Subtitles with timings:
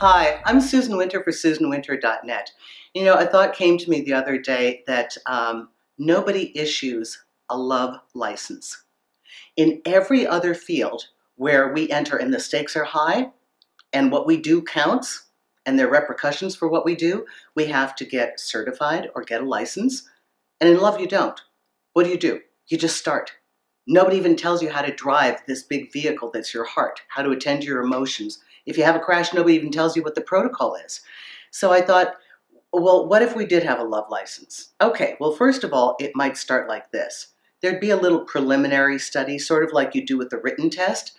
[0.00, 2.52] Hi, I'm Susan Winter for SusanWinter.net.
[2.94, 7.58] You know, a thought came to me the other day that um, nobody issues a
[7.58, 8.84] love license.
[9.56, 13.30] In every other field where we enter and the stakes are high
[13.92, 15.26] and what we do counts
[15.66, 19.42] and there are repercussions for what we do, we have to get certified or get
[19.42, 20.08] a license.
[20.60, 21.40] And in love, you don't.
[21.94, 22.40] What do you do?
[22.68, 23.32] You just start.
[23.88, 27.30] Nobody even tells you how to drive this big vehicle that's your heart, how to
[27.30, 30.20] attend to your emotions, if you have a crash, nobody even tells you what the
[30.20, 31.00] protocol is.
[31.50, 32.14] So I thought,
[32.72, 34.74] well, what if we did have a love license?
[34.80, 37.28] Okay, well, first of all, it might start like this.
[37.62, 41.18] There'd be a little preliminary study, sort of like you do with the written test.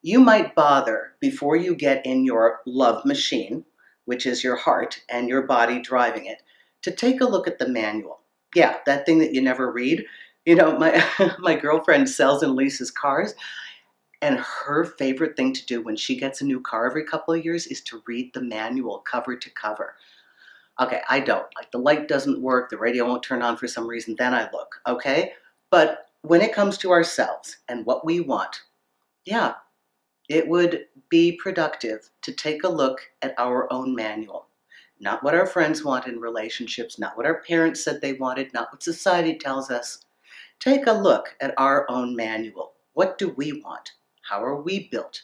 [0.00, 3.64] You might bother before you get in your love machine,
[4.06, 6.42] which is your heart and your body driving it,
[6.82, 8.20] to take a look at the manual.
[8.54, 10.06] Yeah, that thing that you never read.
[10.46, 11.04] You know, my
[11.38, 13.34] my girlfriend sells and leases cars.
[14.20, 17.44] And her favorite thing to do when she gets a new car every couple of
[17.44, 19.94] years is to read the manual cover to cover.
[20.80, 21.46] Okay, I don't.
[21.56, 24.48] Like the light doesn't work, the radio won't turn on for some reason, then I
[24.52, 25.32] look, okay?
[25.70, 28.62] But when it comes to ourselves and what we want,
[29.24, 29.54] yeah,
[30.28, 34.48] it would be productive to take a look at our own manual.
[35.00, 38.72] Not what our friends want in relationships, not what our parents said they wanted, not
[38.72, 40.04] what society tells us.
[40.58, 42.72] Take a look at our own manual.
[42.94, 43.92] What do we want?
[44.28, 45.22] How are we built?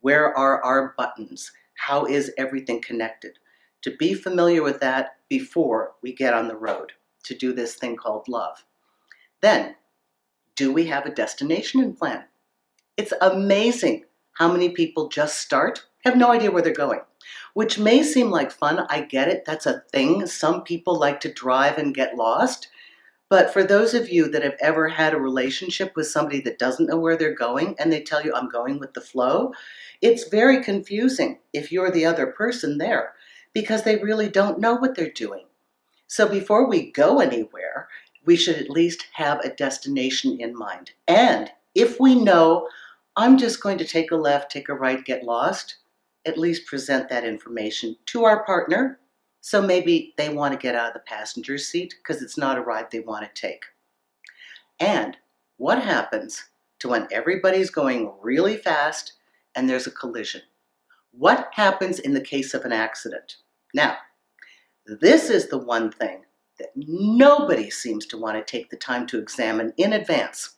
[0.00, 1.52] Where are our buttons?
[1.74, 3.38] How is everything connected?
[3.82, 6.92] To be familiar with that before we get on the road
[7.24, 8.64] to do this thing called love.
[9.42, 9.76] Then,
[10.54, 12.24] do we have a destination in plan?
[12.96, 17.00] It's amazing how many people just start, have no idea where they're going,
[17.54, 18.86] which may seem like fun.
[18.88, 19.44] I get it.
[19.44, 20.26] That's a thing.
[20.26, 22.68] Some people like to drive and get lost.
[23.28, 26.86] But for those of you that have ever had a relationship with somebody that doesn't
[26.86, 29.52] know where they're going and they tell you, I'm going with the flow,
[30.00, 33.14] it's very confusing if you're the other person there
[33.52, 35.46] because they really don't know what they're doing.
[36.06, 37.88] So before we go anywhere,
[38.24, 40.92] we should at least have a destination in mind.
[41.08, 42.68] And if we know,
[43.16, 45.76] I'm just going to take a left, take a right, get lost,
[46.24, 48.98] at least present that information to our partner
[49.46, 52.60] so maybe they want to get out of the passenger seat because it's not a
[52.60, 53.62] ride they want to take.
[54.80, 55.16] And
[55.56, 56.46] what happens
[56.80, 59.12] to when everybody's going really fast
[59.54, 60.40] and there's a collision?
[61.12, 63.36] What happens in the case of an accident?
[63.72, 63.98] Now,
[64.84, 66.22] this is the one thing
[66.58, 70.56] that nobody seems to want to take the time to examine in advance.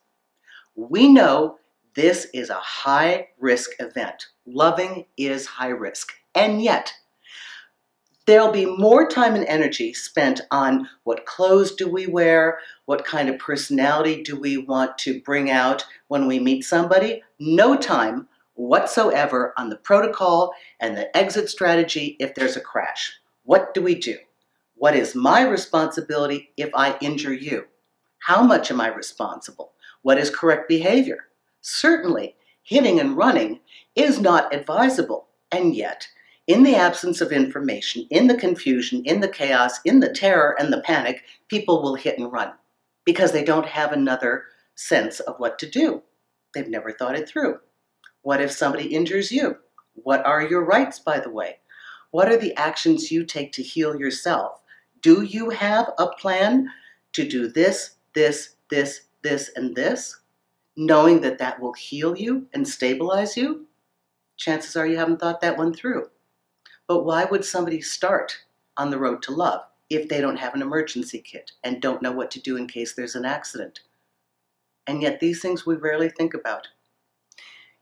[0.77, 1.59] We know
[1.95, 4.29] this is a high risk event.
[4.47, 6.13] Loving is high risk.
[6.35, 6.95] And yet,
[8.29, 13.31] there'll be more time and energy spent on what clothes do we wear, what kind
[13.31, 17.23] of personality do we want to bring out when we meet somebody.
[17.39, 23.19] No time whatsoever on the protocol and the exit strategy if there's a crash.
[23.45, 24.19] What do we do?
[24.75, 27.65] What is my responsibility if I injure you?
[28.19, 29.73] How much am I responsible?
[30.03, 31.29] What is correct behavior?
[31.63, 33.61] Certainly, hitting and running
[33.95, 36.09] is not advisable, and yet
[36.49, 40.73] in the absence of information, in the confusion, in the chaos, in the terror and
[40.73, 42.53] the panic, people will hit and run
[43.05, 44.45] because they don't have another
[44.75, 46.03] sense of what to do.
[46.55, 47.59] They've never thought it through.
[48.23, 49.59] What if somebody injures you?
[49.95, 51.59] What are your rights, by the way?
[52.13, 54.63] What are the actions you take to heal yourself?
[55.03, 56.71] Do you have a plan
[57.13, 60.19] to do this, this, this, this, and this,
[60.77, 63.67] knowing that that will heal you and stabilize you?
[64.39, 66.09] Chances are you haven't thought that one through.
[66.89, 68.39] But why would somebody start
[68.79, 69.61] on the road to love
[69.91, 72.95] if they don't have an emergency kit and don't know what to do in case
[72.95, 73.81] there's an accident?
[74.87, 76.69] And yet, these things we rarely think about.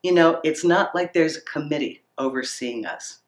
[0.02, 3.20] You know, it's not like there's a committee overseeing us.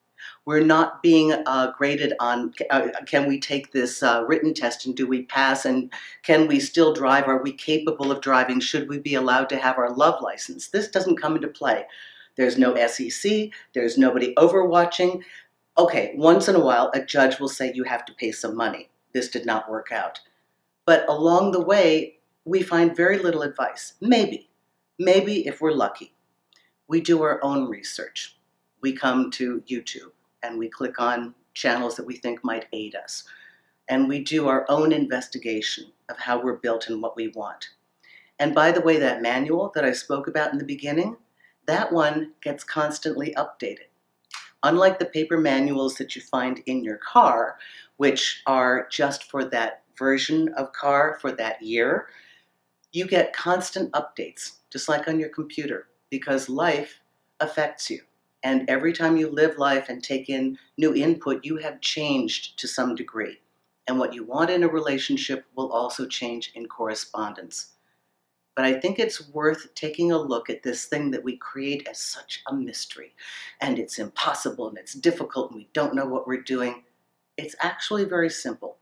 [0.44, 4.96] We're not being uh, graded on uh, can we take this uh, written test and
[4.96, 5.92] do we pass and
[6.22, 7.28] can we still drive?
[7.28, 8.58] Are we capable of driving?
[8.58, 10.68] Should we be allowed to have our love license?
[10.68, 11.84] This doesn't come into play.
[12.36, 15.22] There's no SEC, there's nobody overwatching
[15.78, 18.90] okay, once in a while, a judge will say you have to pay some money.
[19.12, 20.20] This did not work out.
[20.84, 23.94] But along the way, we find very little advice.
[24.00, 24.50] Maybe,
[24.98, 26.14] maybe if we're lucky,
[26.88, 28.36] we do our own research.
[28.80, 33.24] We come to YouTube and we click on channels that we think might aid us.
[33.88, 37.70] And we do our own investigation of how we're built and what we want.
[38.38, 41.16] And by the way, that manual that I spoke about in the beginning,
[41.66, 43.88] that one gets constantly updated.
[44.62, 47.58] Unlike the paper manuals that you find in your car,
[47.96, 52.08] which are just for that version of car for that year,
[52.92, 57.00] you get constant updates, just like on your computer, because life
[57.40, 58.00] affects you.
[58.42, 62.68] And every time you live life and take in new input, you have changed to
[62.68, 63.40] some degree.
[63.86, 67.74] And what you want in a relationship will also change in correspondence.
[68.58, 72.00] But I think it's worth taking a look at this thing that we create as
[72.00, 73.14] such a mystery.
[73.60, 76.82] And it's impossible and it's difficult and we don't know what we're doing.
[77.36, 78.78] It's actually very simple.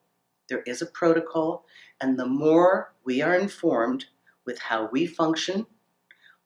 [0.49, 1.67] There is a protocol,
[2.01, 4.07] and the more we are informed
[4.47, 5.67] with how we function,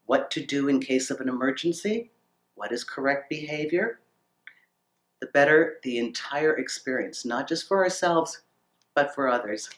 [0.07, 2.11] what to do in case of an emergency,
[2.57, 4.01] what is correct behavior,
[5.21, 8.43] the better the entire experience, not just for ourselves,
[8.97, 9.71] but for others.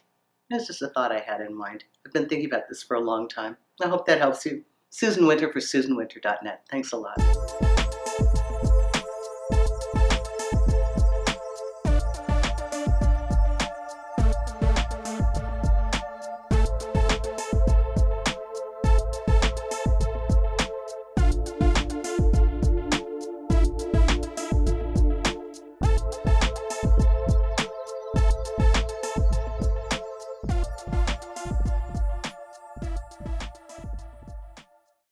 [0.53, 1.85] That's just a thought I had in mind.
[2.07, 3.57] I've been thinking about this for a long time.
[3.83, 4.65] I hope that helps you.
[4.91, 6.67] Susan Winter for SusanWinter.net.
[6.71, 7.72] Thanks a lot.